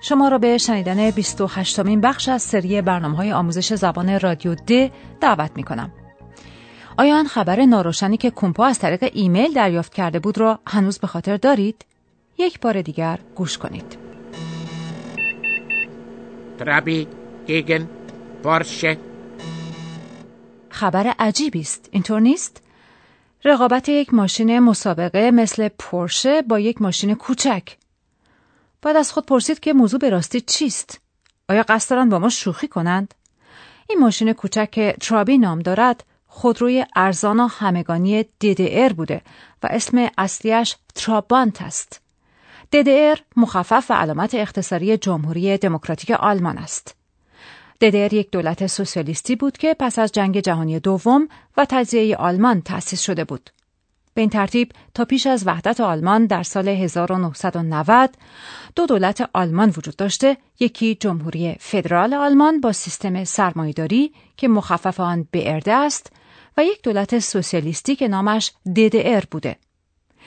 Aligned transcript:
شما 0.00 0.28
را 0.28 0.38
به 0.38 0.58
شنیدن 0.58 1.10
28 1.10 1.80
مین 1.80 2.00
بخش 2.00 2.28
از 2.28 2.42
سری 2.42 2.82
برنامه 2.82 3.16
های 3.16 3.32
آموزش 3.32 3.74
زبان 3.74 4.20
رادیو 4.20 4.54
د 4.54 4.90
دعوت 5.20 5.50
می 5.56 5.62
کنم. 5.62 5.92
آیا 6.98 7.18
آن 7.18 7.26
خبر 7.26 7.64
ناروشنی 7.64 8.16
که 8.16 8.30
کومپا 8.30 8.66
از 8.66 8.78
طریق 8.78 9.10
ایمیل 9.12 9.52
دریافت 9.52 9.94
کرده 9.94 10.18
بود 10.18 10.38
را 10.38 10.58
هنوز 10.66 10.98
به 10.98 11.06
خاطر 11.06 11.36
دارید؟ 11.36 11.84
یک 12.38 12.60
بار 12.60 12.82
دیگر 12.82 13.18
گوش 13.34 13.58
کنید. 13.58 13.98
ترابی 16.58 17.08
گیگن 17.46 17.88
پورشه 18.42 18.98
خبر 20.70 21.14
عجیبی 21.18 21.60
است 21.60 21.88
اینطور 21.92 22.20
نیست 22.20 22.62
رقابت 23.44 23.88
یک 23.88 24.14
ماشین 24.14 24.58
مسابقه 24.58 25.30
مثل 25.30 25.68
پورشه 25.68 26.42
با 26.42 26.58
یک 26.58 26.82
ماشین 26.82 27.14
کوچک 27.14 27.62
باید 28.82 28.96
از 28.96 29.12
خود 29.12 29.26
پرسید 29.26 29.60
که 29.60 29.72
موضوع 29.72 30.00
به 30.00 30.10
راستی 30.10 30.40
چیست. 30.40 31.00
آیا 31.48 31.62
قصد 31.62 31.90
دارند 31.90 32.10
با 32.10 32.18
ما 32.18 32.28
شوخی 32.28 32.68
کنند؟ 32.68 33.14
این 33.88 33.98
ماشین 33.98 34.32
کوچک 34.32 34.70
که 34.70 34.96
ترابی 35.00 35.38
نام 35.38 35.58
دارد 35.58 36.04
خودروی 36.26 36.86
ارزان 36.96 37.40
و 37.40 37.46
همگانی 37.46 38.22
DDR 38.22 38.92
بوده 38.92 39.22
و 39.62 39.68
اسم 39.70 40.10
اصلیش 40.18 40.76
ترابانت 40.94 41.62
است. 41.62 42.00
DDR 42.76 43.18
مخفف 43.36 43.90
و 43.90 43.94
علامت 43.94 44.34
اختصاری 44.34 44.96
جمهوری 44.96 45.58
دموکراتیک 45.58 46.10
آلمان 46.10 46.58
است. 46.58 46.94
DDR 47.84 48.12
یک 48.12 48.30
دولت 48.30 48.66
سوسیالیستی 48.66 49.36
بود 49.36 49.58
که 49.58 49.76
پس 49.78 49.98
از 49.98 50.12
جنگ 50.12 50.40
جهانی 50.40 50.80
دوم 50.80 51.28
و 51.56 51.66
تجزیه 51.68 52.16
آلمان 52.16 52.62
تأسیس 52.62 53.00
شده 53.00 53.24
بود. 53.24 53.50
به 54.18 54.22
این 54.22 54.30
ترتیب 54.30 54.72
تا 54.94 55.04
پیش 55.04 55.26
از 55.26 55.46
وحدت 55.46 55.80
آلمان 55.80 56.26
در 56.26 56.42
سال 56.42 56.68
1990 56.68 58.16
دو 58.76 58.86
دولت 58.86 59.30
آلمان 59.32 59.68
وجود 59.76 59.96
داشته 59.96 60.36
یکی 60.60 60.94
جمهوری 60.94 61.56
فدرال 61.60 62.14
آلمان 62.14 62.60
با 62.60 62.72
سیستم 62.72 63.24
سرمایداری 63.24 64.12
که 64.36 64.48
مخفف 64.48 65.00
آن 65.00 65.28
BRD 65.36 65.68
است 65.68 66.12
و 66.56 66.64
یک 66.64 66.82
دولت 66.82 67.18
سوسیالیستی 67.18 67.96
که 67.96 68.08
نامش 68.08 68.52
DDR 68.68 69.26
بوده. 69.30 69.56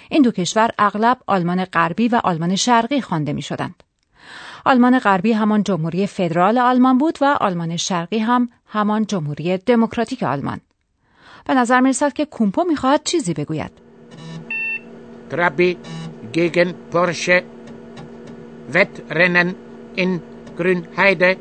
این 0.09 0.21
دو 0.21 0.31
کشور 0.31 0.69
اغلب 0.79 1.17
آلمان 1.27 1.65
غربی 1.65 2.07
و 2.07 2.21
آلمان 2.23 2.55
شرقی 2.55 3.01
خوانده 3.01 3.33
می 3.33 3.41
شدند. 3.41 3.83
آلمان 4.65 4.99
غربی 4.99 5.33
همان 5.33 5.63
جمهوری 5.63 6.07
فدرال 6.07 6.57
آلمان 6.57 6.97
بود 6.97 7.17
و 7.21 7.37
آلمان 7.41 7.77
شرقی 7.77 8.19
هم 8.19 8.49
همان 8.65 9.05
جمهوری 9.05 9.57
دموکراتیک 9.57 10.23
آلمان. 10.23 10.61
به 11.45 11.53
نظر 11.53 11.79
می 11.79 11.89
رسد 11.89 12.13
که 12.13 12.25
کومپو 12.25 12.63
می‌خواهد 12.63 13.03
چیزی 13.03 13.33
بگوید. 13.33 13.71
ترابی 15.29 15.77
گیگن 16.33 16.71
پورشه 16.71 17.43
Wettrennen 18.73 19.49
in 19.97 20.19
Grünheide 20.57 21.37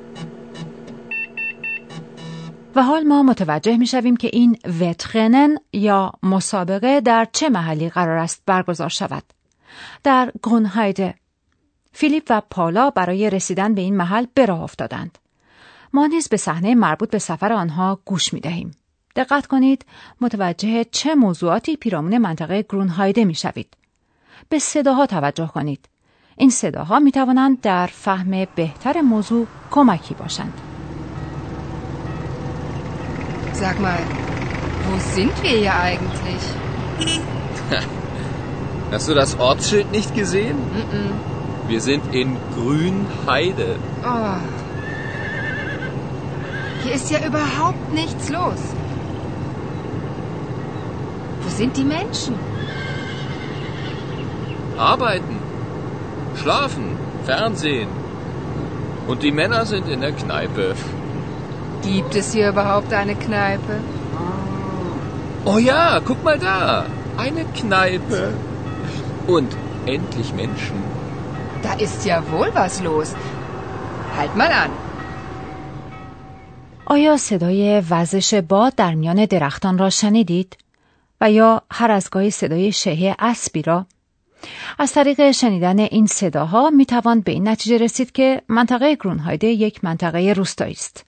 و 2.74 2.82
حال 2.82 3.02
ما 3.02 3.22
متوجه 3.22 3.76
می 3.76 3.86
شویم 3.86 4.16
که 4.16 4.30
این 4.32 4.58
وترنن 4.80 5.58
یا 5.72 6.12
مسابقه 6.22 7.00
در 7.00 7.28
چه 7.32 7.48
محلی 7.48 7.88
قرار 7.88 8.18
است 8.18 8.42
برگزار 8.46 8.88
شود. 8.88 9.22
در 10.04 10.32
گرونهایده 10.42 11.14
فیلیپ 11.92 12.26
و 12.30 12.42
پالا 12.50 12.90
برای 12.90 13.30
رسیدن 13.30 13.74
به 13.74 13.80
این 13.80 13.96
محل 13.96 14.26
به 14.34 14.46
راه 14.46 14.62
افتادند. 14.62 15.18
ما 15.92 16.06
نیز 16.06 16.28
به 16.28 16.36
صحنه 16.36 16.74
مربوط 16.74 17.10
به 17.10 17.18
سفر 17.18 17.52
آنها 17.52 18.00
گوش 18.04 18.34
می 18.34 18.40
دهیم. 18.40 18.70
دقت 19.16 19.46
کنید 19.46 19.84
متوجه 20.20 20.84
چه 20.84 21.14
موضوعاتی 21.14 21.76
پیرامون 21.76 22.18
منطقه 22.18 22.62
گرونهایده 22.68 23.24
می 23.24 23.34
شوید. 23.34 23.76
به 24.48 24.58
صداها 24.58 25.06
توجه 25.06 25.46
کنید. 25.46 25.88
این 26.36 26.50
صداها 26.50 26.98
می 26.98 27.12
توانند 27.12 27.60
در 27.60 27.86
فهم 27.86 28.46
بهتر 28.54 29.00
موضوع 29.00 29.46
کمکی 29.70 30.14
باشند. 30.14 30.60
Sag 33.60 33.78
mal, 33.78 34.02
wo 34.86 34.94
sind 35.16 35.34
wir 35.42 35.50
hier 35.50 35.74
eigentlich? 35.88 36.44
Hast 38.92 39.06
du 39.08 39.14
das 39.14 39.38
Ortsschild 39.38 39.88
nicht 39.92 40.14
gesehen? 40.14 40.56
Mm 40.56 40.86
-mm. 40.90 41.10
Wir 41.68 41.80
sind 41.80 42.14
in 42.20 42.28
Grünheide. 42.56 43.68
Oh. 44.02 44.40
Hier 46.82 46.94
ist 46.94 47.10
ja 47.10 47.18
überhaupt 47.30 47.92
nichts 47.92 48.30
los. 48.30 48.60
Wo 51.59 51.59
sind 51.59 51.73
die 51.77 51.87
Menschen? 51.97 52.35
Arbeiten, 54.77 55.37
schlafen, 56.41 56.87
Fernsehen. 57.25 57.89
Und 59.07 59.23
die 59.23 59.31
Männer 59.31 59.65
sind 59.65 59.87
in 59.87 60.01
der 60.01 60.11
Kneipe. 60.11 60.75
Gibt 61.83 62.15
es 62.15 62.33
hier 62.33 62.49
überhaupt 62.49 62.91
eine 62.93 63.15
Kneipe? 63.15 63.75
Oh 65.45 65.59
ja, 65.59 66.01
guck 66.07 66.23
mal 66.23 66.39
da. 66.39 66.85
Eine 67.17 67.45
Kneipe. 67.59 68.33
Und 69.27 69.51
endlich 69.85 70.33
Menschen. 70.33 70.77
Da 71.61 71.73
ist 71.85 72.05
ja 72.05 72.17
wohl 72.31 72.49
was 72.53 72.81
los. 72.81 73.15
Halt 74.17 74.35
mal 74.35 74.51
an. 74.51 74.71
آیا 76.87 77.17
صدای 77.17 77.83
وزش 77.89 78.33
باد 78.33 78.75
در 78.75 78.93
میان 78.93 79.25
درختان 79.25 79.77
را 79.77 79.89
شنیدید؟ 79.89 80.55
و 81.20 81.30
یا 81.30 81.62
هر 81.70 81.90
از 81.90 82.10
گاهی 82.10 82.30
صدای 82.30 82.72
شهه 82.72 83.16
اسبی 83.18 83.62
را؟ 83.62 83.86
از 84.78 84.92
طریق 84.92 85.30
شنیدن 85.30 85.78
این 85.78 86.06
صداها 86.06 86.70
می 86.70 86.86
توان 86.86 87.20
به 87.20 87.32
این 87.32 87.48
نتیجه 87.48 87.78
رسید 87.78 88.12
که 88.12 88.42
منطقه 88.48 88.94
گرونهایده 88.94 89.46
یک 89.46 89.84
منطقه 89.84 90.32
روستایی 90.32 90.72
است. 90.72 91.04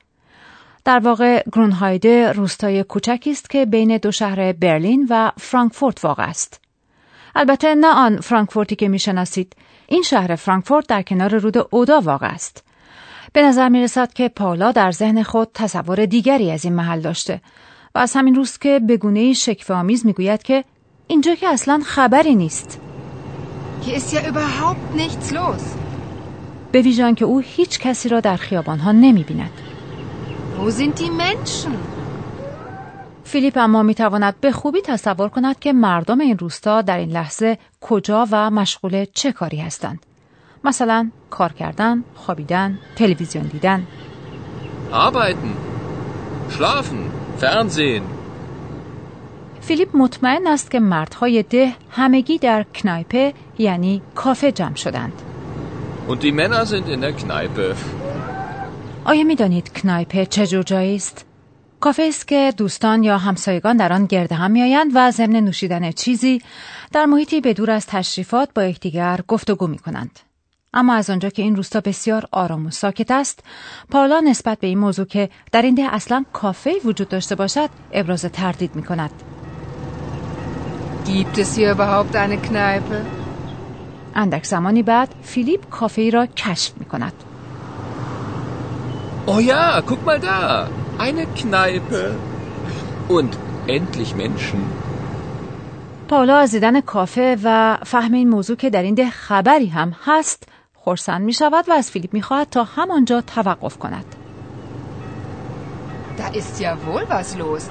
در 0.84 0.98
واقع 0.98 1.42
گرونهایده 1.52 2.32
روستای 2.32 2.82
کوچکی 2.82 3.30
است 3.30 3.50
که 3.50 3.66
بین 3.66 3.96
دو 3.96 4.12
شهر 4.12 4.52
برلین 4.52 5.06
و 5.10 5.30
فرانکفورت 5.38 6.04
واقع 6.04 6.28
است. 6.28 6.60
البته 7.34 7.74
نه 7.74 7.86
آن 7.86 8.20
فرانکفورتی 8.20 8.76
که 8.76 8.88
می‌شناسید 8.88 9.56
این 9.86 10.02
شهر 10.02 10.36
فرانکفورت 10.36 10.86
در 10.86 11.02
کنار 11.02 11.38
رود 11.38 11.68
اودا 11.70 12.00
واقع 12.00 12.26
است 12.26 12.64
به 13.32 13.42
نظر 13.42 13.68
می 13.68 13.82
رسد 13.82 14.12
که 14.12 14.28
پاولا 14.28 14.72
در 14.72 14.90
ذهن 14.90 15.22
خود 15.22 15.48
تصور 15.54 16.06
دیگری 16.06 16.50
از 16.50 16.64
این 16.64 16.74
محل 16.74 17.00
داشته 17.00 17.40
و 17.94 17.98
از 17.98 18.12
همین 18.16 18.34
روز 18.34 18.58
که 18.58 18.80
به 18.86 18.97
گونه 18.97 19.32
شکف 19.32 19.70
آمیز 19.70 20.06
می 20.06 20.12
گوید 20.12 20.42
که 20.42 20.64
اینجا 21.06 21.34
که 21.34 21.48
اصلا 21.48 21.80
خبری 21.84 22.34
نیست 22.34 22.78
Hier 23.86 23.97
ist 23.97 24.12
ja 24.12 24.20
überhaupt 24.20 24.97
nichts 24.97 25.32
los. 25.32 25.62
به 26.72 26.82
ویژان 26.82 27.14
که 27.14 27.25
او 27.25 27.41
هیچ 27.41 27.78
کسی 27.78 28.08
را 28.08 28.20
در 28.20 28.36
خیابانها 28.36 28.92
نمی 28.92 29.22
بیند. 29.22 29.50
Wo 30.58 30.70
sind 30.70 30.98
die 30.98 31.10
Menschen? 31.10 31.72
فیلیپ 33.25 33.56
اما 33.56 33.82
می 33.82 33.94
تواند 33.94 34.41
به 34.41 34.53
خوبی 34.53 34.80
تصور 34.80 35.28
کند 35.28 35.59
که 35.59 35.72
مردم 35.72 36.20
این 36.20 36.38
روستا 36.38 36.82
در 36.82 36.98
این 36.98 37.10
لحظه 37.10 37.59
کجا 37.80 38.28
و 38.30 38.50
مشغول 38.50 39.04
چه 39.14 39.32
کاری 39.32 39.56
هستند. 39.56 40.06
مثلا 40.65 41.10
کار 41.30 41.53
کردن، 41.53 42.04
خوابیدن، 42.15 42.78
تلویزیون 42.97 43.47
دیدن. 43.47 43.86
Arbeiten, 44.92 45.53
schlafen, 46.54 47.22
Fernsehen. 47.40 48.02
فیلیپ 49.60 49.96
مطمئن 49.96 50.46
است 50.46 50.70
که 50.70 50.80
مردهای 50.80 51.42
ده 51.42 51.72
همگی 51.90 52.38
در 52.38 52.62
کنایپه 52.62 53.34
یعنی 53.58 54.02
کافه 54.14 54.52
جمع 54.52 54.74
شدند. 54.74 55.22
Und 56.08 56.22
die 56.22 56.32
Männer 56.32 56.66
sind 56.66 56.88
in 56.88 57.00
der 57.00 57.12
Kneipe. 57.12 57.76
آیا 59.04 59.24
می 59.24 59.34
دانید 59.36 59.72
کنایپه 59.72 60.26
چه 60.26 60.46
جور 60.46 60.62
جایی 60.62 60.96
است؟ 60.96 61.26
کافه 61.80 62.02
است 62.02 62.28
که 62.28 62.52
دوستان 62.56 63.02
یا 63.02 63.18
همسایگان 63.18 63.76
در 63.76 63.92
آن 63.92 64.06
گرد 64.06 64.32
هم 64.32 64.50
میآیند 64.50 64.90
و 64.94 65.10
ضمن 65.10 65.40
نوشیدن 65.40 65.92
چیزی 65.92 66.42
در 66.92 67.06
محیطی 67.06 67.40
به 67.40 67.52
دور 67.54 67.70
از 67.70 67.86
تشریفات 67.86 68.48
با 68.54 68.64
یکدیگر 68.64 69.20
گفتگو 69.28 69.66
می 69.66 69.78
کنند. 69.78 70.20
اما 70.74 70.95
از 70.95 71.10
آنجا 71.10 71.28
که 71.28 71.42
این 71.42 71.57
روستا 71.57 71.80
بسیار 71.80 72.28
آرام 72.33 72.66
و 72.66 72.71
ساکت 72.71 73.10
است، 73.10 73.41
پاولا 73.91 74.21
نسبت 74.21 74.59
به 74.59 74.66
این 74.66 74.78
موضوع 74.78 75.07
که 75.07 75.30
در 75.53 75.63
این 75.63 75.74
ده 75.74 75.95
اصلا 75.95 76.24
کافه 76.33 76.74
وجود 76.84 77.09
داشته 77.09 77.34
باشد، 77.34 77.71
ابراز 77.92 78.24
تردید 78.24 78.77
می 78.77 78.83
کند. 78.83 79.10
Gibt 81.07 81.39
es 81.39 81.57
hier 81.57 81.71
überhaupt 81.74 82.15
eine 82.16 82.36
Kneipe? 82.36 83.22
اندک 84.15 84.45
زمانی 84.45 84.83
بعد 84.83 85.15
فیلیپ 85.22 85.71
کافه 85.71 86.03
ای 86.03 86.10
را 86.10 86.27
کشف 86.27 86.72
می 86.78 86.84
کند. 86.84 87.13
Oh 89.27 89.41
ja, 89.41 89.80
guck 89.80 90.04
mal 90.07 90.18
da. 90.18 90.68
Eine 90.98 91.27
Kneipe. 91.27 92.03
Und 93.09 93.36
endlich 93.68 94.15
Menschen. 94.15 94.60
پاولا 96.09 96.36
از 96.36 96.51
دیدن 96.51 96.80
کافه 96.80 97.36
و 97.45 97.78
فهم 97.86 98.13
این 98.13 98.28
موضوع 98.28 98.57
که 98.57 98.71
در 98.71 98.83
این 98.83 98.95
ده 98.95 99.10
خبری 99.10 99.66
هم 99.66 99.97
هست 100.04 100.52
خورسند 100.84 101.22
می 101.22 101.32
شود 101.32 101.68
و 101.68 101.72
از 101.72 101.90
فیلیپ 101.90 102.14
می 102.14 102.22
خواهد 102.22 102.50
تا 102.50 102.64
همانجا 102.64 103.20
توقف 103.20 103.78
کند. 103.78 104.16
Da 106.18 106.26
ist 106.40 106.60
ja 106.60 106.72
wohl 106.86 107.04
was 107.14 107.28
los. 107.36 107.64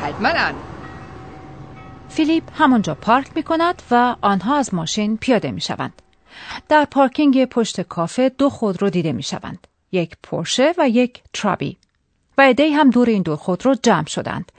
Halt 0.00 0.20
mal 0.20 0.36
an. 0.48 0.54
فیلیپ 2.08 2.42
همانجا 2.54 2.94
پارک 2.94 3.30
می 3.34 3.42
کند 3.42 3.82
و 3.90 4.16
آنها 4.20 4.56
از 4.56 4.74
ماشین 4.74 5.16
پیاده 5.16 5.50
می 5.50 5.60
شوند. 5.60 6.02
در 6.68 6.84
پارکینگ 6.84 7.44
پشت 7.44 7.80
کافه 7.80 8.28
دو 8.28 8.50
خودرو 8.50 8.90
دیده 8.90 9.12
می 9.12 9.22
شوند. 9.22 9.66
یک 9.92 10.16
پورشه 10.22 10.74
و 10.78 10.88
یک 10.88 11.22
ترابی. 11.32 11.76
و 12.38 12.42
ادهی 12.48 12.72
هم 12.72 12.90
دور 12.90 13.08
این 13.08 13.22
دو 13.22 13.36
خودرو 13.36 13.74
جمع 13.82 14.06
شدند. 14.06 14.52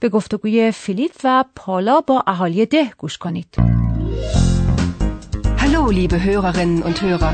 به 0.00 0.08
گفتگوی 0.08 0.70
فیلیپ 0.72 1.12
و 1.24 1.44
پالا 1.56 2.00
با 2.00 2.24
اهالی 2.26 2.66
ده 2.66 2.90
گوش 2.98 3.18
کنید. 3.18 3.56
Hallo, 5.85 5.91
liebe 5.91 6.17
Hörerinnen 6.23 6.81
und 6.81 6.97
Hörer. 7.03 7.33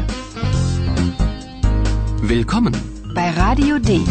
Willkommen. 2.34 2.74
Bei 3.16 3.30
Radio 3.30 3.80
D. 3.80 4.02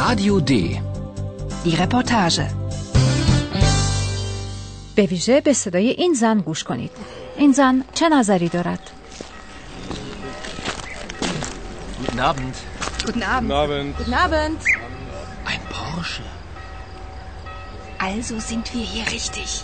Radio 0.00 0.40
D. 0.40 0.52
Die 1.64 1.76
Reportage. 1.82 2.46
به 4.96 5.06
ویژه 5.06 5.40
به 5.40 5.52
صدای 5.52 5.88
این 5.88 6.14
زن 6.14 6.38
گوش 6.38 6.64
کنید. 6.64 6.90
این 7.36 7.52
زن 7.52 7.84
چه 7.94 8.08
نظری 8.08 8.48
دارد؟ 8.48 8.80
Guten 12.00 12.18
Abend. 12.18 12.56
Guten 13.06 13.22
Abend. 13.22 13.52
Abend. 13.52 13.96
Guten 13.98 14.14
Abend. 14.14 14.60
Ein 15.46 15.60
Porsche. 15.72 16.29
Also 18.03 18.39
sind 18.39 18.73
wir 18.73 18.81
hier 18.81 19.05
richtig. 19.11 19.63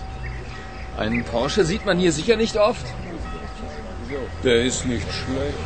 Einen 0.96 1.24
Porsche 1.24 1.66
sieht 1.66 1.86
man 1.86 1.98
hier 1.98 2.12
sicher 2.12 2.36
nicht 2.36 2.56
oft. 2.56 2.86
Der 4.44 4.64
ist 4.64 4.86
nicht 4.86 5.08
schlecht. 5.12 5.58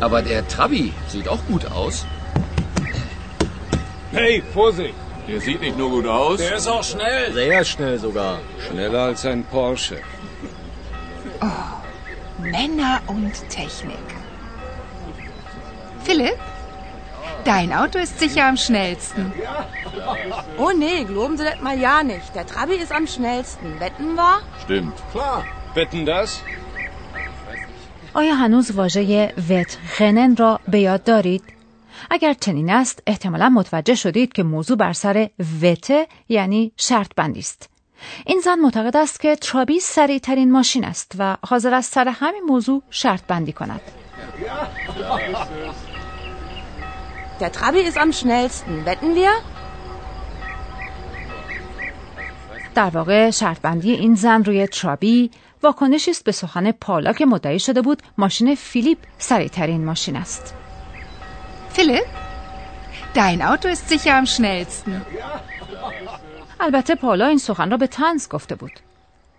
Aber 0.00 0.22
der 0.22 0.48
Trabi 0.48 0.94
sieht 1.08 1.28
auch 1.28 1.44
gut 1.46 1.70
aus. 1.70 2.06
Hey, 4.12 4.42
Vorsicht! 4.54 4.94
Der 5.28 5.40
sieht 5.40 5.60
nicht 5.60 5.76
nur 5.76 5.90
gut 5.90 6.06
aus. 6.06 6.38
Der 6.38 6.56
ist 6.56 6.68
auch 6.68 6.84
schnell. 6.84 7.32
Sehr 7.34 7.64
schnell 7.64 7.98
sogar. 7.98 8.38
Schneller 8.66 9.00
als 9.00 9.26
ein 9.26 9.44
Porsche. 9.44 9.98
Männer 12.38 13.00
und 13.08 13.32
Technik. 13.50 13.96
Philipp, 16.04 16.38
dein 17.46 17.72
Auto 17.72 17.98
ist 18.06 18.18
sicher 18.18 18.44
am 18.50 18.56
schnellsten. 18.56 19.32
Oh 20.64 20.72
nee, 20.84 21.04
glauben 21.04 21.36
Sie 21.38 21.44
das 21.44 21.60
mal 21.68 21.78
ja 21.88 22.02
nicht. 22.02 22.34
Der 22.34 22.46
Trabi 22.52 22.76
ist 22.84 22.92
am 22.98 23.06
schnellsten. 23.14 23.66
Wetten 23.80 24.08
wir? 24.20 24.34
Stimmt. 24.64 24.96
Klar. 25.12 25.44
Wetten 25.74 26.04
das? 26.06 26.30
آیا 28.14 28.34
هنوز 28.34 28.70
واژه 28.70 29.34
وت 29.50 29.78
غنن 29.98 30.36
را 30.36 30.60
به 30.68 30.80
یاد 30.80 31.04
دارید؟ 31.04 31.42
اگر 32.10 32.32
چنین 32.32 32.70
است 32.70 33.02
احتمالا 33.06 33.48
متوجه 33.48 33.94
شدید 33.94 34.32
که 34.32 34.42
موضوع 34.42 34.76
بر 34.76 34.92
سر 34.92 35.30
وته 35.62 36.06
یعنی 36.28 36.72
شرط 36.76 37.10
بندی 37.16 37.40
است. 37.40 37.68
این 38.26 38.40
زن 38.44 38.58
معتقد 38.58 38.96
است 38.96 39.20
که 39.20 39.36
ترابی 39.36 39.80
سریع 39.80 40.18
ترین 40.18 40.52
ماشین 40.52 40.84
است 40.84 41.12
و 41.18 41.36
حاضر 41.46 41.74
است 41.74 41.92
سر 41.92 42.08
همین 42.08 42.42
موضوع 42.48 42.82
شرط 42.90 43.22
بندی 43.22 43.52
کند. 43.52 43.80
Der 47.40 47.52
Trabi 47.52 47.80
ist 47.80 47.98
am 47.98 48.12
schnellsten. 48.12 48.84
Wetten 48.86 49.14
wir? 49.14 49.30
در 52.74 52.90
واقع 52.90 53.30
شرط 53.30 53.60
بندی 53.60 53.92
این 53.92 54.14
زن 54.14 54.44
روی 54.44 54.66
ترابی 54.66 55.30
واکنشی 55.62 56.10
است 56.10 56.24
به 56.24 56.32
سخن 56.32 56.72
پالا 56.72 57.12
که 57.12 57.26
مدعی 57.26 57.58
شده 57.58 57.82
بود 57.82 58.02
ماشین 58.18 58.54
فیلیپ 58.54 58.98
سریع 59.18 59.48
ترین 59.48 59.84
ماشین 59.84 60.16
است. 60.16 60.54
Philipp, 61.74 62.06
dein 63.14 63.42
Auto 63.42 63.68
ist 63.68 63.88
sicher 63.88 64.14
am 64.18 64.26
schnellsten. 64.26 65.02
البته 66.60 66.94
پالا 66.94 67.26
این 67.26 67.38
سخن 67.38 67.70
را 67.70 67.76
به 67.76 67.86
تنز 67.86 68.28
گفته 68.28 68.54
بود. 68.54 68.72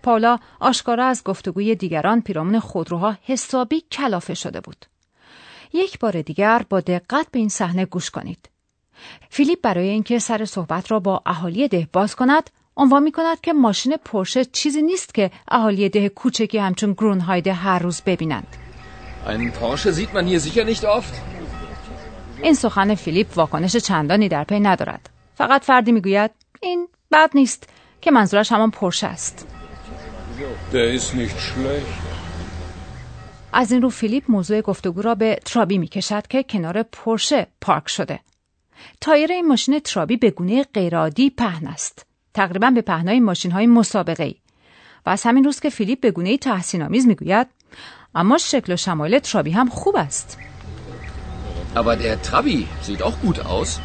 پالا 0.02 0.38
آشکارا 0.60 1.06
از 1.06 1.24
گفتگوی 1.24 1.74
دیگران 1.74 2.20
پیرامون 2.22 2.60
خودروها 2.60 3.16
حسابی 3.22 3.80
کلافه 3.80 4.34
شده 4.34 4.60
بود. 4.60 4.86
یک 5.72 5.98
بار 5.98 6.22
دیگر 6.22 6.62
با 6.70 6.80
دقت 6.80 7.26
به 7.30 7.38
این 7.38 7.48
صحنه 7.48 7.84
گوش 7.84 8.10
کنید. 8.10 8.48
فیلیپ 9.30 9.60
برای 9.62 9.88
اینکه 9.88 10.18
سر 10.18 10.44
صحبت 10.44 10.90
را 10.90 11.00
با 11.00 11.22
اهالی 11.26 11.68
ده 11.68 11.88
باز 11.92 12.16
کند، 12.16 12.50
عنوان 12.76 13.02
می 13.02 13.12
کند 13.12 13.40
که 13.40 13.52
ماشین 13.52 13.96
پورشه 14.04 14.44
چیزی 14.44 14.82
نیست 14.82 15.14
که 15.14 15.30
اهالی 15.48 15.88
ده 15.88 16.08
کوچکی 16.08 16.58
همچون 16.58 16.92
گرونهایده 16.92 17.52
هر 17.52 17.78
روز 17.78 18.02
ببینند. 18.06 18.56
Einen 19.26 19.52
Porsche 19.52 19.92
sieht 19.92 20.12
man 20.14 20.26
hier 20.26 20.40
sicher 20.40 20.64
nicht 20.64 20.84
oft. 20.84 21.14
این 22.42 22.54
سخن 22.54 22.94
فیلیپ 22.94 23.26
واکنش 23.36 23.76
چندانی 23.76 24.28
در 24.28 24.44
پی 24.44 24.60
ندارد. 24.60 25.10
فقط 25.34 25.64
فردی 25.64 25.92
می‌گوید 25.92 26.30
این 26.60 26.88
بد 27.12 27.30
نیست 27.34 27.68
که 28.00 28.10
منظورش 28.10 28.52
همان 28.52 28.70
پورشه 28.70 29.06
است. 29.06 29.46
Der 30.72 30.98
ist 30.98 31.14
nicht 31.14 31.38
schlecht. 31.48 32.07
از 33.60 33.72
این 33.72 33.82
رو 33.82 33.90
فیلیپ 33.90 34.24
موضوع 34.28 34.60
گفتگو 34.60 35.02
را 35.02 35.14
به 35.14 35.38
ترابی 35.44 35.78
می 35.78 35.88
کشد 35.88 36.26
که 36.26 36.42
کنار 36.42 36.82
پورشه 36.82 37.46
پارک 37.60 37.88
شده. 37.88 38.20
تایر 39.00 39.32
این 39.32 39.48
ماشین 39.48 39.78
ترابی 39.78 40.16
به 40.16 40.30
گونه 40.30 40.62
غیرعادی 40.62 41.30
پهن 41.30 41.66
است. 41.66 42.06
تقریبا 42.34 42.70
به 42.70 42.80
پهنای 42.80 43.20
ماشین 43.20 43.50
های 43.50 43.66
مسابقه 43.66 44.24
ای. 44.24 44.34
و 45.06 45.10
از 45.10 45.22
همین 45.22 45.44
روست 45.44 45.60
که 45.60 45.70
فیلیپ 45.70 46.00
به 46.00 46.10
گونه 46.10 46.36
تحسین 46.36 46.82
آمیز 46.82 47.06
می 47.06 47.14
گوید 47.14 47.46
اما 48.14 48.38
شکل 48.38 48.72
و 48.72 48.76
شمایل 48.76 49.18
ترابی 49.18 49.50
هم 49.50 49.68
خوب 49.68 49.96
است. 49.96 50.38
Aber 51.74 51.96
der 51.96 52.22
Trabi 52.22 52.66
sieht 52.82 53.02
auch 53.02 53.16
gut 53.22 53.38
aus. 53.46 53.80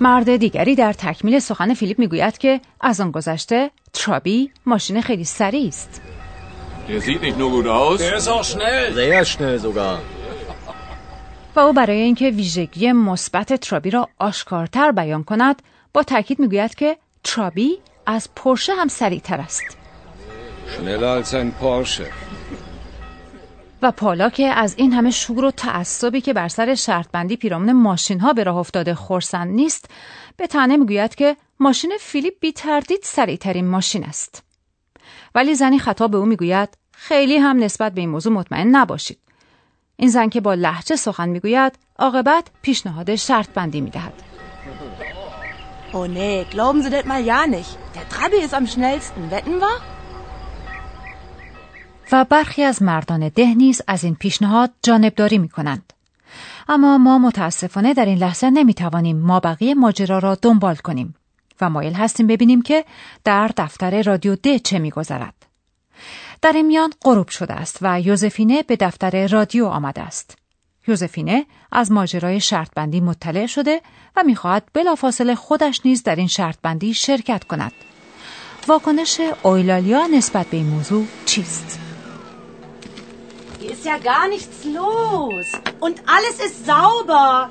مرد 0.00 0.36
دیگری 0.36 0.74
در 0.74 0.92
تکمیل 0.92 1.38
سخن 1.38 1.74
فیلیپ 1.74 1.98
می‌گوید 1.98 2.38
که 2.38 2.60
از 2.80 3.00
آن 3.00 3.10
گذشته 3.10 3.70
ترابی 3.92 4.50
ماشین 4.66 5.00
خیلی 5.00 5.24
سریع 5.24 5.68
است. 5.68 6.19
Der 6.90 7.00
sieht 7.00 7.22
nicht 7.22 7.38
nur 7.42 7.50
gut 7.56 7.68
aus. 7.68 7.98
Der 8.00 8.16
ist 8.20 8.28
auch 8.34 8.46
schnell. 8.52 8.92
Sehr 8.94 9.24
schnell 9.24 9.58
sogar. 9.58 9.98
و 11.56 11.60
او 11.60 11.72
برای 11.72 12.00
اینکه 12.00 12.30
ویژگی 12.30 12.92
مثبت 12.92 13.52
ترابی 13.52 13.90
را 13.90 14.08
آشکارتر 14.18 14.92
بیان 14.92 15.24
کند 15.24 15.62
با 15.92 16.02
تاکید 16.02 16.38
می‌گوید 16.38 16.74
که 16.74 16.96
ترابی 17.24 17.78
از 18.06 18.28
پرشه 18.36 18.72
هم 18.74 18.88
سریعتر 18.88 19.40
است. 19.40 19.62
Schneller 20.66 21.24
als 21.24 21.34
ein 21.34 21.62
Porsche. 21.62 22.06
و 23.82 23.92
پالا 23.92 24.30
که 24.30 24.46
از 24.46 24.74
این 24.76 24.92
همه 24.92 25.10
شور 25.10 25.44
و 25.44 25.50
تعصبی 25.50 26.20
که 26.20 26.32
بر 26.32 26.48
سر 26.48 26.74
شرط 26.74 27.06
بندی 27.12 27.36
پیرامون 27.36 27.72
ماشین 27.72 28.20
ها 28.20 28.32
به 28.32 28.44
راه 28.44 28.56
افتاده 28.56 28.94
خورسند 28.94 29.54
نیست 29.54 29.90
به 30.36 30.46
تنه 30.46 30.76
می‌گوید 30.76 31.14
که 31.14 31.36
ماشین 31.60 31.92
فیلیپ 32.00 32.34
بی 32.40 32.52
تردید 32.52 33.00
سریع 33.02 33.36
ترین 33.36 33.68
ماشین 33.68 34.04
است 34.04 34.42
ولی 35.34 35.54
زنی 35.54 35.78
خطاب 35.78 36.10
به 36.10 36.16
او 36.16 36.26
می‌گوید 36.26 36.79
خیلی 37.02 37.36
هم 37.36 37.58
نسبت 37.58 37.92
به 37.92 38.00
این 38.00 38.10
موضوع 38.10 38.32
مطمئن 38.32 38.76
نباشید 38.76 39.18
این 39.96 40.08
زن 40.08 40.28
که 40.28 40.40
با 40.40 40.54
لحجه 40.54 40.96
سخن 40.96 41.28
می‌گوید 41.28 41.72
عاقبت 41.98 42.46
پیشنهاد 42.62 43.14
شرط 43.14 43.48
بندی 43.48 43.80
می‌دهد 43.80 44.12
Oh 45.92 46.06
nee, 46.18 46.44
glauben 46.54 46.82
Sie 46.82 46.90
das 46.96 47.04
mal 47.12 47.22
ja 47.32 47.42
nicht. 47.56 47.72
Der 47.96 48.06
Trabi 48.14 48.38
ist 48.46 48.54
am 48.54 48.66
schnellsten. 48.66 49.30
Wetten 49.30 49.56
wir? 49.60 49.80
و 52.12 52.24
برخی 52.24 52.62
از 52.62 52.82
مردان 52.82 53.28
ده 53.28 53.54
نیز 53.54 53.82
از 53.86 54.04
این 54.04 54.14
پیشنهاد 54.14 54.70
جانبداری 54.82 55.38
می 55.38 55.48
کنند. 55.48 55.92
اما 56.68 56.98
ما 56.98 57.18
متاسفانه 57.18 57.94
در 57.94 58.04
این 58.04 58.18
لحظه 58.18 58.50
نمی 58.50 58.74
توانیم 58.74 59.16
ما 59.16 59.40
بقیه 59.40 59.74
ماجرا 59.74 60.18
را 60.18 60.34
دنبال 60.34 60.76
کنیم 60.76 61.14
و 61.60 61.70
مایل 61.70 61.92
هستیم 61.92 62.26
ببینیم 62.26 62.62
که 62.62 62.84
در 63.24 63.50
دفتر 63.56 64.02
رادیو 64.02 64.36
ده 64.36 64.58
چه 64.58 64.78
می 64.78 64.90
گذرد. 64.90 65.34
در 66.42 66.52
این 66.52 66.66
میان 66.66 66.92
غروب 67.02 67.28
شده 67.28 67.54
است 67.54 67.78
و 67.82 68.00
یوزفینه 68.00 68.62
به 68.62 68.76
دفتر 68.76 69.26
رادیو 69.26 69.66
آمده 69.66 70.00
است. 70.00 70.38
یوزفینه 70.86 71.46
از 71.72 71.92
ماجرای 71.92 72.40
شرط 72.40 72.68
بندی 72.76 73.00
مطلع 73.00 73.46
شده 73.46 73.80
و 74.16 74.22
می‌خواهد 74.22 74.68
بلافاصله 74.74 75.34
خودش 75.34 75.80
نیز 75.84 76.02
در 76.02 76.16
این 76.16 76.26
شرط 76.26 76.56
بندی 76.62 76.94
شرکت 76.94 77.44
کند. 77.44 77.72
واکنش 78.68 79.20
اویلالیا 79.42 80.06
نسبت 80.06 80.46
به 80.46 80.56
این 80.56 80.66
موضوع 80.66 81.06
چیست؟ 81.26 81.78
Ist 83.60 83.84
ja 83.84 83.98
gar 83.98 84.26
nichts 84.34 84.58
los. 84.78 85.46
Und 85.80 85.96
alles 86.16 86.36
ist 86.46 86.56
sauber. 86.66 87.50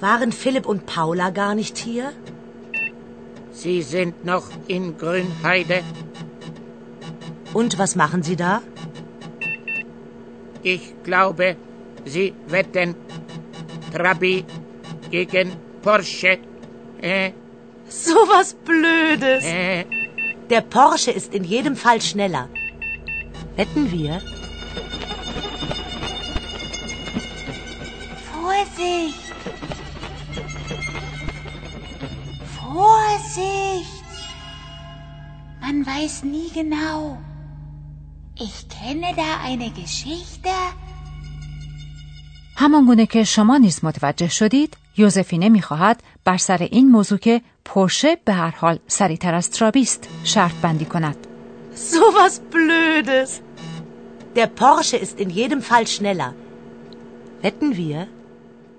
Waren 0.00 0.32
Philipp 0.32 0.66
und 0.72 0.80
Paula 0.86 1.28
gar 1.30 1.54
nicht 1.54 1.76
hier? 1.78 2.06
Sie 3.62 3.82
sind 3.82 4.24
noch 4.24 4.46
in 4.68 4.96
Grünheide. 4.96 5.78
Und 7.52 7.78
was 7.78 7.94
machen 8.02 8.22
Sie 8.22 8.36
da? 8.36 8.62
Ich 10.62 10.84
glaube, 11.04 11.56
Sie 12.04 12.32
wetten 12.48 12.94
Trabi 13.92 14.44
gegen 15.10 15.52
Porsche. 15.82 16.38
Äh, 17.02 17.32
So 17.88 18.14
was 18.34 18.48
Blödes. 18.68 19.44
äh, 19.44 19.84
Der 20.48 20.62
Porsche 20.62 21.10
ist 21.10 21.34
in 21.34 21.44
jedem 21.44 21.76
Fall 21.76 22.00
schneller. 22.00 22.48
Wetten 23.56 23.90
wir? 23.90 24.14
Vorsicht! 28.32 29.18
Vorsicht! 32.74 34.08
Man 35.64 35.78
weiß 35.92 36.14
nie 36.34 36.50
genau. 36.60 36.98
Ich 38.46 38.56
kenne 38.76 39.10
da 39.22 39.30
eine 39.48 39.68
Geschichte. 39.80 40.54
همانگونه 42.56 43.06
که 43.06 43.24
شما 43.24 43.56
نیز 43.56 43.84
متوجه 43.84 44.28
شدید 44.28 44.76
یوزفینه 44.96 45.48
می‌خواهد 45.48 46.02
بر 46.24 46.36
سر 46.36 46.68
این 46.70 46.88
موضوع 46.88 47.18
که 47.18 47.42
پرشه 47.64 48.16
به 48.24 48.32
هر 48.32 48.50
حال 48.50 48.78
سریعتر 48.86 49.34
از 49.34 49.50
ترابیست 49.50 50.08
شرط 50.24 50.54
بندی 50.62 50.84
کند 50.84 51.16
سو 51.74 52.00
واس 52.14 52.40
بلودس 52.40 53.40
در 54.34 54.46
پرشه 54.46 54.98
است 55.02 55.18
این 55.18 55.30
jedem 55.30 55.60
فال 55.62 55.84
schneller 55.84 56.32
wetten 57.44 57.74
wir 57.74 58.19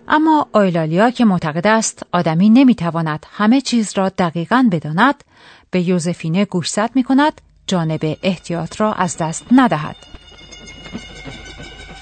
اما 0.08 0.48
آیلالیا 0.54 1.10
که 1.10 1.26
معتقد 1.26 1.68
است 1.68 2.06
آدمی 2.12 2.50
نمی‌تواند 2.50 3.26
همه 3.32 3.62
چیز 3.62 3.98
را 3.98 4.10
دقیقا 4.10 4.70
بداند 4.72 5.24
به 5.72 5.82
یوزفینه 5.82 6.46
گوشزد 6.46 6.90
می 6.96 7.04
کند 7.04 7.42
جانب 7.68 8.18
احتیاط 8.24 8.82
را 8.82 8.94
از 8.94 9.18
دست 9.18 9.46
ندهد 9.52 9.96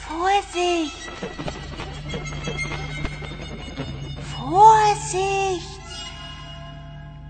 Vorsicht! 0.08 1.10
Vorsicht! 4.32 5.80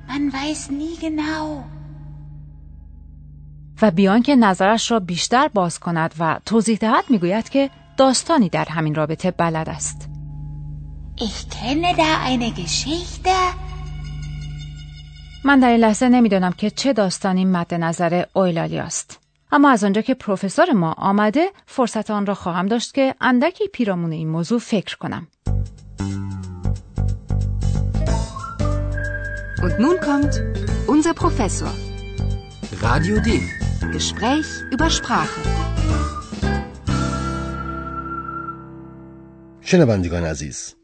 Man 0.08 0.24
weiß 0.34 0.62
nie 0.72 0.98
genau. 0.98 1.64
و 3.82 3.92
بیان 3.92 4.22
که 4.22 4.36
نظرش 4.36 4.92
را 4.92 5.00
بیشتر 5.00 5.48
باز 5.48 5.80
کند 5.80 6.14
و 6.20 6.40
توضیح 6.46 6.78
دهد 6.78 7.04
می‌گوید 7.10 7.50
که 7.50 7.70
داستانی 7.98 8.50
در 8.50 8.66
همین 8.66 8.96
رابطه 8.96 9.32
بلد 9.32 9.70
است 9.70 10.09
Ich 11.22 11.50
kenne 11.50 11.92
da 11.98 12.12
eine 12.30 12.52
Geschichte. 12.52 13.36
من 15.44 15.60
در 15.60 15.70
این 15.70 15.80
لحظه 15.80 16.10
نمی‌دانم 16.10 16.52
که 16.52 16.70
چه 16.70 16.94
داستانی 16.94 17.46
مد 17.46 17.74
نظر 17.74 18.24
اویلالیا 18.34 18.84
است 18.84 19.20
اما 19.52 19.70
از 19.70 19.84
آنجا 19.84 20.02
که 20.02 20.14
پروفسور 20.14 20.72
ما 20.72 20.92
آمده 20.92 21.50
فرصت 21.66 22.12
آن 22.12 22.26
را 22.26 22.34
خواهم 22.34 22.66
داشت 22.66 22.94
که 22.94 23.16
اندکی 23.22 23.68
پیرامون 23.68 24.12
این 24.12 24.30
موضوع 24.30 24.60
فکر 24.60 24.98
کنم 24.98 25.28
Und 29.66 29.76
nun 29.86 29.98
kommt 30.10 30.34
unser 30.88 31.14
Professor. 31.24 31.74
Radio 32.82 33.16
D. 33.28 33.30
Gespräch 33.94 34.48
über 34.72 34.90
Sprache. 34.90 35.42
شنوندگان 39.62 40.26
عزیز 40.26 40.79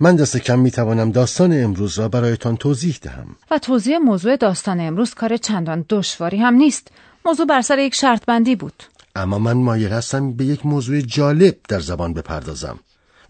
من 0.00 0.16
دست 0.16 0.36
کم 0.36 0.58
می 0.58 0.70
توانم 0.70 1.10
داستان 1.10 1.62
امروز 1.64 1.98
را 1.98 2.08
برایتان 2.08 2.56
توضیح 2.56 2.98
دهم. 3.02 3.36
و 3.50 3.58
توضیح 3.58 3.98
موضوع 3.98 4.36
داستان 4.36 4.80
امروز 4.80 5.14
کار 5.14 5.36
چندان 5.36 5.84
دشواری 5.88 6.38
هم 6.38 6.54
نیست. 6.54 6.88
موضوع 7.26 7.46
بر 7.46 7.62
سر 7.62 7.78
یک 7.78 7.94
شرط 7.94 8.24
بندی 8.24 8.56
بود. 8.56 8.82
اما 9.16 9.38
من 9.38 9.52
مایل 9.52 9.92
هستم 9.92 10.32
به 10.32 10.44
یک 10.44 10.66
موضوع 10.66 11.00
جالب 11.00 11.56
در 11.68 11.80
زبان 11.80 12.14
بپردازم 12.14 12.78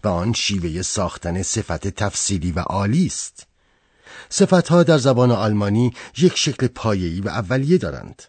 و 0.03 0.07
آن 0.07 0.33
شیوه 0.33 0.81
ساختن 0.81 1.41
صفت 1.41 1.87
تفصیلی 1.87 2.51
و 2.51 2.59
عالی 2.59 3.05
است. 3.05 3.47
صفتها 4.29 4.83
در 4.83 4.97
زبان 4.97 5.31
آلمانی 5.31 5.93
یک 6.17 6.37
شکل 6.37 6.67
پایه‌ای 6.67 7.21
و 7.21 7.27
اولیه 7.27 7.77
دارند. 7.77 8.23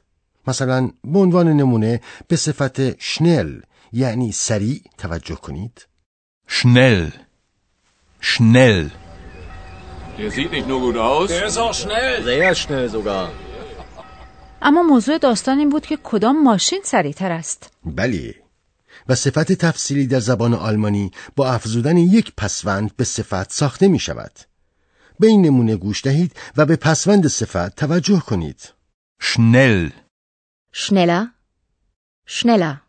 مثلا 0.47 0.91
به 1.05 1.19
عنوان 1.19 1.49
نمونه 1.49 2.01
به 2.29 2.37
صفت 2.37 3.01
شنل 3.01 3.61
یعنی 3.93 4.33
سریع 4.33 4.83
توجه 4.99 5.35
کنید. 5.35 5.87
Schnell. 6.49 7.26
Schnell. 8.21 8.91
Der 10.19 10.31
sieht 10.31 10.51
nicht 10.53 10.69
nur 10.69 10.81
gut 10.81 10.97
aus. 10.97 11.29
Der 11.29 11.47
ist 11.47 11.59
auch 11.59 11.75
schnell. 11.75 12.25
Sehr 12.25 12.55
schnell 12.55 12.89
sogar. 12.89 13.29
اما 14.63 14.83
موضوع 14.83 15.19
داستان 15.19 15.59
این 15.59 15.69
بود 15.71 15.87
که 15.87 15.99
کدام 16.03 16.43
ماشین 16.43 16.81
سریعتر 16.85 17.33
است 17.33 17.71
بله 17.85 18.35
و 19.09 19.15
صفت 19.15 19.53
تفصیلی 19.53 20.07
در 20.07 20.21
زبان 20.21 20.55
آلمانی 20.55 21.11
با 21.37 21.53
افزودن 21.53 21.97
یک 21.97 22.33
پسوند 22.37 22.97
به 22.97 23.05
صفت 23.05 23.53
ساخته 23.53 23.89
می 23.89 23.99
شود 23.99 24.33
به 25.21 25.27
این 25.27 25.43
نمونه 25.43 25.77
گوش 25.77 26.05
دهید 26.05 26.33
و 26.57 26.67
به 26.67 26.77
پسوند 26.77 27.27
صفت 27.27 27.77
توجه 27.77 28.21
کنید 28.21 28.73
Schnell. 29.23 29.93
Schneller, 30.73 31.23
schneller. 32.27 32.86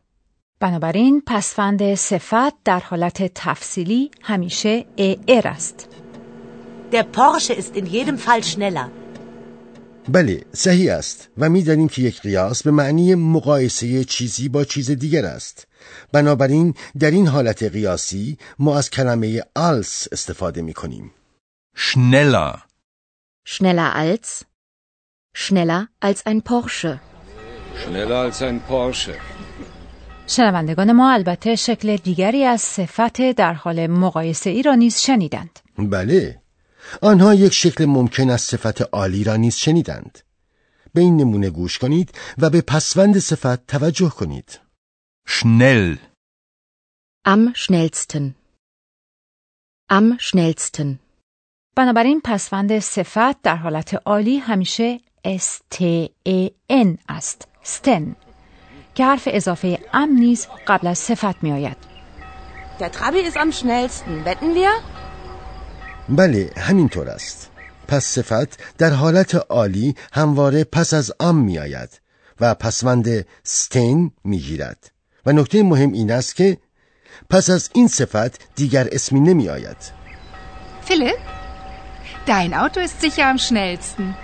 بنابراین 0.60 1.24
پسفند 1.26 1.96
صفت 1.96 2.64
در 2.66 2.80
حالت 2.80 3.32
تفصیلی 3.36 4.12
همیشه 4.22 4.86
ار 5.28 5.48
است 5.48 5.90
Der 6.92 7.04
Porsche 7.04 7.54
ist 7.54 7.76
in 7.76 7.86
jedem 7.86 8.18
Fall 8.18 8.44
schneller. 8.44 8.90
بله 10.10 10.46
صحیح 10.54 10.94
است 10.94 11.30
و 11.38 11.50
می 11.50 11.64
دانیم 11.64 11.88
که 11.88 12.02
یک 12.02 12.22
قیاس 12.22 12.64
به 12.64 12.72
معنی 12.72 13.16
مقایسه 13.16 14.04
چیزی 14.04 14.50
با 14.50 14.64
چیز 14.64 14.92
دیگر 14.92 15.26
است 15.26 15.68
بنابراین 16.12 16.74
در 17.00 17.12
این 17.12 17.28
حالت 17.28 17.64
قیاسی 17.64 18.38
ما 18.60 18.78
از 18.78 18.90
کلمه 18.90 19.44
als 19.56 20.08
استفاده 20.12 20.62
می 20.62 20.74
کنیم 20.74 21.12
Schneller. 21.76 22.62
Schneller 23.46 23.96
als? 23.96 24.46
Schneller 25.34 25.88
als 26.02 26.26
ein 26.26 26.42
Porsche. 26.42 27.00
Schneller 27.82 28.20
als 28.28 28.42
ein 28.42 28.60
Porsche. 28.70 29.16
شنوندگان 30.28 30.92
ما 30.92 31.12
البته 31.14 31.56
شکل 31.56 31.96
دیگری 31.96 32.44
از 32.44 32.62
صفت 32.62 33.22
در 33.32 33.54
حال 33.54 33.88
مقایسه 33.88 34.50
ای 34.50 34.62
را 34.62 34.76
نیز 34.76 34.98
شنیدند 34.98 35.60
بله 35.78 36.42
آنها 37.02 37.34
یک 37.34 37.54
شکل 37.54 37.86
ممکن 37.86 38.30
از 38.30 38.42
صفت 38.42 38.82
عالی 38.82 39.24
را 39.24 39.36
نیز 39.36 39.56
شنیدند 39.56 40.20
به 40.94 41.02
این 41.02 41.18
نمونه 41.18 41.50
گوش 41.50 41.78
کنید 41.78 42.12
و 42.38 42.50
به 42.50 42.62
پسوند 42.62 43.20
صفت 43.20 43.68
توجه 43.68 44.10
کنید 44.10 44.60
Schnell. 45.28 45.98
Am 47.34 47.42
schnellsten. 47.56 48.36
Am 49.90 50.18
schnellsten. 50.20 51.00
بنابراین 51.76 52.22
پسفند 52.24 52.80
صفت 52.80 53.42
در 53.42 53.56
حالت 53.56 53.94
عالی 53.94 54.38
همیشه 54.38 55.00
STEN 55.28 56.98
است 57.10 57.48
ستن 57.64 58.16
که 58.98 59.06
حرف 59.06 59.28
اضافه 59.32 59.80
ام 59.94 60.10
نیز 60.10 60.48
قبل 60.68 60.88
از 60.88 60.98
صفت 60.98 61.44
می 61.44 61.52
آید 61.52 61.78
Der 62.80 62.92
Trabi 62.92 63.22
ist 63.30 63.38
am 63.38 63.52
schnellsten. 63.52 64.26
Wetten 64.26 64.56
wir? 64.56 64.70
بله 66.10 66.52
همینطور 66.58 67.10
است 67.10 67.50
پس 67.88 68.06
صفت 68.06 68.78
در 68.78 68.90
حالت 68.90 69.36
عالی 69.36 69.96
همواره 70.14 70.64
پس 70.64 70.94
از 70.94 71.14
آم 71.20 71.36
می 71.36 71.60
آید 71.60 72.02
و 72.42 72.54
پسوند 72.54 73.26
ستین 73.44 74.12
می 74.24 74.40
گیرد 74.40 74.92
و 75.26 75.32
نکته 75.32 75.64
مهم 75.64 75.92
این 75.92 76.12
است 76.12 76.36
که 76.36 76.58
پس 77.30 77.50
از 77.50 77.70
این 77.74 77.88
صفت 77.88 78.56
دیگر 78.56 78.88
اسمی 78.92 79.20
نمی 79.20 79.50
آید 79.50 79.78
Philipp? 80.90 81.20
Dein 82.28 82.54
Auto 82.54 82.80
ist 82.80 83.02
sicher 83.02 83.26
am 83.30 83.38
schnellsten. 83.38 84.16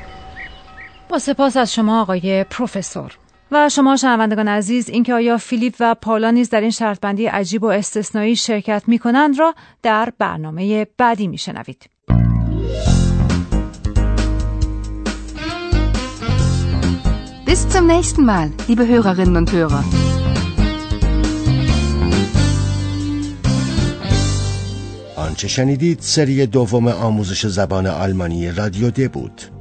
با 1.10 1.20
سپاس 1.20 1.58
از 1.58 1.74
شما 1.74 2.01
آقای 2.01 2.44
پروفسور 2.44 3.18
و 3.53 3.69
شما 3.69 3.95
شنوندگان 3.95 4.48
عزیز 4.48 4.89
اینکه 4.89 5.13
آیا 5.13 5.38
فیلیپ 5.38 5.75
و 5.79 5.95
پاولا 5.95 6.31
نیز 6.31 6.50
در 6.50 6.62
این 6.62 6.69
شرط 6.69 7.00
بندی 7.00 7.25
عجیب 7.25 7.63
و 7.63 7.67
استثنایی 7.67 8.36
شرکت 8.36 8.83
می 8.88 9.00
کنند 9.00 9.39
را 9.39 9.55
در 9.83 10.13
برنامه 10.19 10.88
بعدی 10.98 11.27
می 11.27 11.38
شنوید. 11.38 11.89
Bis 17.45 17.69
zum 17.69 17.86
nächsten 17.88 18.24
Mal, 18.25 18.50
liebe 18.67 18.83
Hörerinnen 18.88 19.38
und 19.38 19.51
Hörer. 19.51 19.83
آنچه 25.15 25.48
شنیدید 25.48 26.00
سری 26.01 26.45
دوم 26.45 26.88
آموزش 26.88 27.45
زبان 27.48 27.88
آلمانی 27.88 28.51
رادیو 28.51 28.91
د 28.91 29.12
بود 29.12 29.52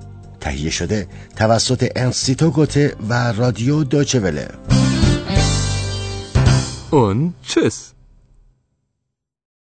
تهیه 0.42 0.70
شده 0.70 1.06
توسط 1.36 1.92
انستیتو 1.96 2.50
گوته 2.50 2.96
و 3.08 3.32
رادیو 3.32 3.84
دوچه 3.84 4.20
وله 4.20 4.48
Und 6.92 7.32
tschüss. 7.48 7.76